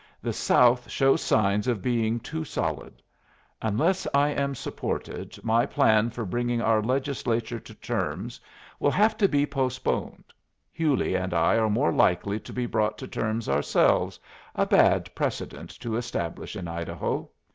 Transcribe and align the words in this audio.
The 0.19 0.33
South 0.33 0.89
shows 0.89 1.21
signs 1.21 1.67
of 1.67 1.83
being 1.83 2.19
too 2.19 2.43
solid. 2.43 3.03
Unless 3.61 4.07
I 4.15 4.29
am 4.29 4.55
supported, 4.55 5.37
my 5.43 5.67
plan 5.67 6.09
for 6.09 6.25
bringing 6.25 6.59
our 6.59 6.81
Legislature 6.81 7.59
to 7.59 7.75
terms 7.75 8.39
will 8.79 8.89
have 8.89 9.15
to 9.19 9.27
be 9.27 9.45
postponed. 9.45 10.33
Hewley 10.71 11.13
and 11.13 11.35
I 11.35 11.55
are 11.59 11.69
more 11.69 11.91
likely 11.91 12.39
to 12.39 12.51
be 12.51 12.65
brought 12.65 12.97
to 12.97 13.07
terms 13.07 13.47
ourselves 13.47 14.19
a 14.55 14.65
bad 14.65 15.13
precedent 15.13 15.69
to 15.81 15.95
establish 15.95 16.55
in 16.55 16.67
Idaho. 16.67 17.29